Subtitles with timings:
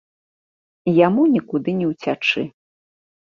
[1.07, 2.47] Яму нікуды не ўцячы.